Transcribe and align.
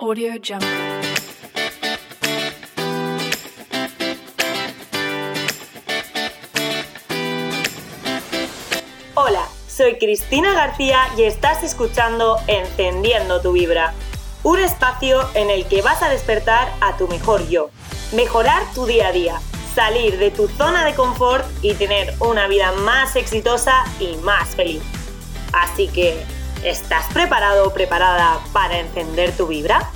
Audio 0.00 0.32
Jungle. 0.44 0.66
Hola, 9.14 9.46
soy 9.68 9.96
Cristina 9.98 10.52
García 10.52 10.98
y 11.16 11.22
estás 11.22 11.62
escuchando 11.62 12.38
Encendiendo 12.48 13.40
tu 13.40 13.52
Vibra, 13.52 13.94
un 14.42 14.58
espacio 14.58 15.28
en 15.34 15.48
el 15.48 15.64
que 15.68 15.80
vas 15.80 16.02
a 16.02 16.08
despertar 16.08 16.72
a 16.80 16.96
tu 16.96 17.06
mejor 17.06 17.48
yo, 17.48 17.70
mejorar 18.16 18.64
tu 18.74 18.86
día 18.86 19.08
a 19.08 19.12
día, 19.12 19.40
salir 19.76 20.18
de 20.18 20.32
tu 20.32 20.48
zona 20.48 20.84
de 20.84 20.96
confort 20.96 21.46
y 21.62 21.74
tener 21.74 22.14
una 22.18 22.48
vida 22.48 22.72
más 22.72 23.14
exitosa 23.14 23.84
y 24.00 24.16
más 24.16 24.56
feliz. 24.56 24.82
Así 25.52 25.86
que, 25.86 26.20
¿estás 26.64 27.06
preparado 27.12 27.68
o 27.68 27.74
preparada 27.74 28.38
para 28.52 28.78
encender 28.78 29.32
tu 29.36 29.46
vibra? 29.46 29.90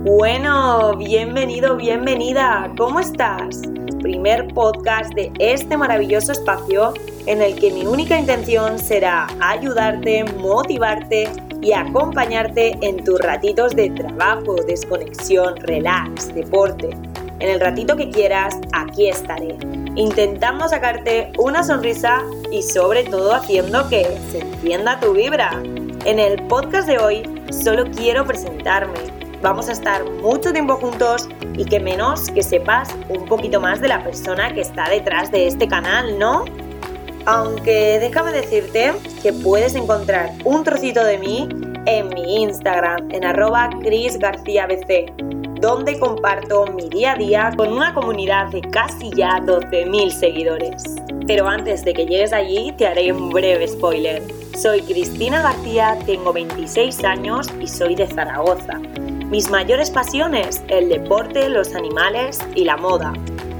Bueno, 0.00 0.96
bienvenido, 0.96 1.76
bienvenida. 1.76 2.72
¿Cómo 2.76 2.98
estás? 2.98 3.62
Primer 4.02 4.52
podcast 4.52 5.14
de 5.14 5.32
este 5.38 5.76
maravilloso 5.76 6.32
espacio 6.32 6.92
en 7.26 7.42
el 7.42 7.54
que 7.54 7.70
mi 7.70 7.86
única 7.86 8.18
intención 8.18 8.78
será 8.78 9.26
ayudarte, 9.40 10.24
motivarte 10.38 11.30
y 11.60 11.72
acompañarte 11.72 12.76
en 12.80 13.04
tus 13.04 13.20
ratitos 13.20 13.76
de 13.76 13.90
trabajo, 13.90 14.56
desconexión, 14.66 15.56
relax, 15.58 16.34
deporte. 16.34 16.90
En 17.38 17.48
el 17.48 17.60
ratito 17.60 17.96
que 17.96 18.10
quieras, 18.10 18.56
aquí 18.72 19.08
estaré, 19.08 19.56
intentando 19.94 20.68
sacarte 20.68 21.32
una 21.38 21.62
sonrisa 21.62 22.22
y 22.50 22.62
sobre 22.62 23.04
todo 23.04 23.34
haciendo 23.34 23.88
que 23.88 24.04
se 24.30 24.40
encienda 24.40 25.00
tu 25.00 25.12
vibra. 25.12 25.60
En 26.04 26.18
el 26.18 26.42
podcast 26.46 26.88
de 26.88 26.98
hoy 26.98 27.22
solo 27.50 27.84
quiero 27.96 28.24
presentarme, 28.24 28.98
vamos 29.42 29.68
a 29.68 29.72
estar 29.72 30.04
mucho 30.22 30.52
tiempo 30.52 30.76
juntos 30.76 31.28
y 31.56 31.64
que 31.64 31.80
menos 31.80 32.30
que 32.30 32.42
sepas 32.42 32.94
un 33.08 33.24
poquito 33.26 33.60
más 33.60 33.80
de 33.80 33.88
la 33.88 34.02
persona 34.02 34.52
que 34.54 34.60
está 34.60 34.88
detrás 34.88 35.30
de 35.30 35.46
este 35.46 35.68
canal, 35.68 36.18
¿no? 36.18 36.44
Aunque 37.26 37.98
déjame 38.00 38.32
decirte 38.32 38.92
que 39.22 39.32
puedes 39.32 39.76
encontrar 39.76 40.32
un 40.44 40.64
trocito 40.64 41.04
de 41.04 41.18
mí 41.18 41.48
en 41.86 42.08
mi 42.08 42.42
Instagram, 42.42 43.10
en 43.12 43.24
arroba 43.24 43.70
chrisgarciabc, 43.80 45.12
donde 45.60 46.00
comparto 46.00 46.66
mi 46.66 46.88
día 46.88 47.12
a 47.12 47.16
día 47.16 47.52
con 47.56 47.72
una 47.72 47.94
comunidad 47.94 48.48
de 48.48 48.60
casi 48.62 49.10
ya 49.14 49.38
12.000 49.38 50.10
seguidores. 50.10 50.96
Pero 51.28 51.46
antes 51.46 51.84
de 51.84 51.94
que 51.94 52.06
llegues 52.06 52.32
allí, 52.32 52.72
te 52.76 52.88
haré 52.88 53.12
un 53.12 53.30
breve 53.30 53.68
spoiler. 53.68 54.22
Soy 54.60 54.82
Cristina 54.82 55.42
García, 55.42 55.96
tengo 56.04 56.32
26 56.32 57.04
años 57.04 57.46
y 57.60 57.68
soy 57.68 57.94
de 57.94 58.08
Zaragoza. 58.08 58.80
Mis 59.30 59.48
mayores 59.48 59.90
pasiones, 59.90 60.62
el 60.66 60.88
deporte, 60.88 61.48
los 61.48 61.74
animales 61.76 62.40
y 62.56 62.64
la 62.64 62.76
moda. 62.76 63.12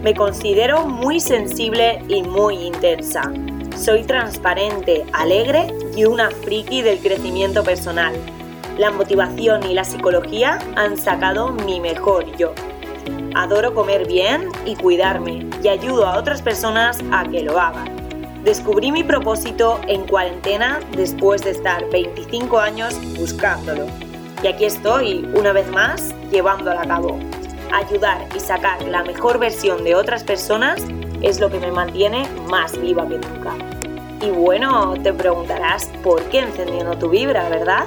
Me 0.02 0.14
considero 0.14 0.84
muy 0.84 1.20
sensible 1.20 2.02
y 2.08 2.24
muy 2.24 2.56
intensa. 2.56 3.32
Soy 3.76 4.04
transparente, 4.04 5.04
alegre 5.12 5.66
y 5.96 6.04
una 6.04 6.30
friki 6.30 6.82
del 6.82 7.00
crecimiento 7.00 7.64
personal. 7.64 8.14
La 8.78 8.90
motivación 8.90 9.68
y 9.68 9.74
la 9.74 9.84
psicología 9.84 10.58
han 10.76 10.96
sacado 10.96 11.50
mi 11.50 11.80
mejor 11.80 12.36
yo. 12.36 12.52
Adoro 13.34 13.74
comer 13.74 14.06
bien 14.06 14.48
y 14.64 14.76
cuidarme 14.76 15.46
y 15.62 15.68
ayudo 15.68 16.06
a 16.06 16.18
otras 16.18 16.42
personas 16.42 16.98
a 17.10 17.24
que 17.24 17.42
lo 17.42 17.58
hagan. 17.58 17.90
Descubrí 18.44 18.92
mi 18.92 19.02
propósito 19.02 19.80
en 19.88 20.06
cuarentena 20.06 20.78
después 20.96 21.42
de 21.42 21.50
estar 21.50 21.88
25 21.90 22.58
años 22.58 22.94
buscándolo. 23.18 23.86
Y 24.42 24.46
aquí 24.48 24.64
estoy, 24.64 25.28
una 25.34 25.52
vez 25.52 25.68
más, 25.70 26.14
llevándolo 26.30 26.78
a 26.78 26.84
cabo. 26.84 27.18
Ayudar 27.72 28.26
y 28.36 28.40
sacar 28.40 28.82
la 28.82 29.02
mejor 29.02 29.38
versión 29.38 29.82
de 29.82 29.94
otras 29.94 30.24
personas 30.24 30.82
es 31.22 31.40
lo 31.40 31.50
que 31.50 31.58
me 31.58 31.70
mantiene 31.70 32.28
más 32.48 32.78
viva 32.80 33.08
que 33.08 33.18
nunca. 33.18 33.54
Y 34.20 34.30
bueno, 34.30 34.94
te 35.02 35.12
preguntarás 35.12 35.90
por 36.02 36.22
qué 36.24 36.40
encendiendo 36.40 36.96
tu 36.96 37.08
vibra, 37.08 37.48
¿verdad? 37.48 37.84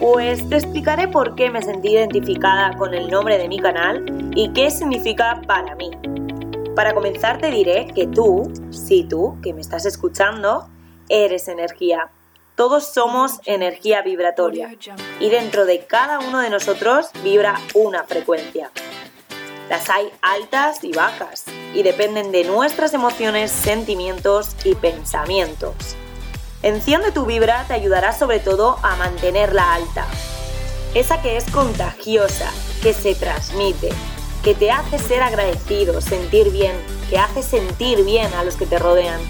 Pues 0.00 0.48
te 0.48 0.56
explicaré 0.56 1.08
por 1.08 1.34
qué 1.34 1.48
me 1.48 1.62
sentí 1.62 1.90
identificada 1.90 2.76
con 2.76 2.92
el 2.92 3.10
nombre 3.10 3.38
de 3.38 3.48
mi 3.48 3.58
canal 3.58 4.04
y 4.34 4.52
qué 4.52 4.70
significa 4.70 5.40
para 5.46 5.74
mí. 5.76 5.90
Para 6.74 6.94
comenzar 6.94 7.38
te 7.38 7.50
diré 7.50 7.86
que 7.94 8.06
tú, 8.06 8.52
sí 8.70 9.04
tú, 9.04 9.38
que 9.42 9.52
me 9.52 9.60
estás 9.60 9.86
escuchando, 9.86 10.68
eres 11.08 11.48
energía. 11.48 12.10
Todos 12.54 12.92
somos 12.92 13.40
energía 13.46 14.02
vibratoria 14.02 14.70
y 15.20 15.30
dentro 15.30 15.64
de 15.64 15.86
cada 15.86 16.18
uno 16.18 16.40
de 16.40 16.50
nosotros 16.50 17.10
vibra 17.22 17.58
una 17.74 18.04
frecuencia. 18.04 18.70
Las 19.68 19.88
hay 19.88 20.12
altas 20.20 20.82
y 20.82 20.92
bajas 20.92 21.44
y 21.74 21.82
dependen 21.82 22.32
de 22.32 22.44
nuestras 22.44 22.94
emociones, 22.94 23.50
sentimientos 23.50 24.56
y 24.64 24.74
pensamientos. 24.74 25.74
Enciende 26.62 27.10
tu 27.10 27.26
vibra 27.26 27.64
te 27.66 27.74
ayudará 27.74 28.12
sobre 28.12 28.38
todo 28.38 28.78
a 28.82 28.96
mantenerla 28.96 29.74
alta. 29.74 30.06
Esa 30.94 31.22
que 31.22 31.36
es 31.36 31.50
contagiosa, 31.50 32.50
que 32.82 32.92
se 32.92 33.14
transmite, 33.14 33.88
que 34.44 34.54
te 34.54 34.70
hace 34.70 34.98
ser 34.98 35.22
agradecido, 35.22 36.00
sentir 36.00 36.50
bien, 36.50 36.76
que 37.08 37.18
hace 37.18 37.42
sentir 37.42 38.04
bien 38.04 38.32
a 38.34 38.44
los 38.44 38.56
que 38.56 38.66
te 38.66 38.78
rodean. 38.78 39.20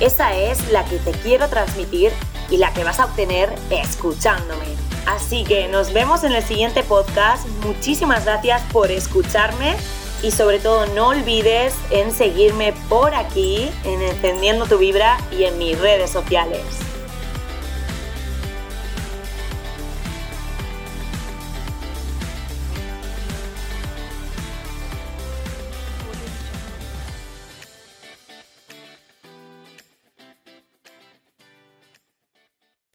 Esa 0.00 0.34
es 0.34 0.70
la 0.72 0.84
que 0.84 0.98
te 0.98 1.12
quiero 1.12 1.48
transmitir 1.48 2.12
y 2.50 2.56
la 2.56 2.72
que 2.72 2.82
vas 2.82 2.98
a 2.98 3.04
obtener 3.04 3.52
escuchándome. 3.70 4.91
Así 5.06 5.44
que 5.44 5.68
nos 5.68 5.92
vemos 5.92 6.24
en 6.24 6.32
el 6.32 6.42
siguiente 6.42 6.82
podcast. 6.82 7.46
Muchísimas 7.64 8.24
gracias 8.24 8.62
por 8.72 8.90
escucharme 8.90 9.76
y 10.22 10.30
sobre 10.30 10.60
todo 10.60 10.86
no 10.86 11.08
olvides 11.08 11.74
en 11.90 12.12
seguirme 12.12 12.72
por 12.88 13.14
aquí 13.14 13.68
en 13.84 14.00
Encendiendo 14.02 14.66
tu 14.66 14.78
Vibra 14.78 15.18
y 15.32 15.44
en 15.44 15.58
mis 15.58 15.78
redes 15.78 16.10
sociales. 16.10 16.91